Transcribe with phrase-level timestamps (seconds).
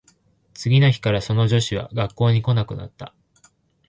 [0.55, 3.13] 次の日からその女子は学校に来なくなった